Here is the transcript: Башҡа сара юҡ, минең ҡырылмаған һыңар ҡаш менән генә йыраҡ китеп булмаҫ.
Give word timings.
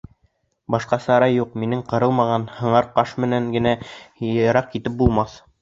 Башҡа 0.75 0.97
сара 1.03 1.27
юҡ, 1.31 1.51
минең 1.63 1.83
ҡырылмаған 1.93 2.47
һыңар 2.63 2.89
ҡаш 2.97 3.15
менән 3.27 3.53
генә 3.59 3.77
йыраҡ 4.31 4.75
китеп 4.77 5.01
булмаҫ. 5.05 5.41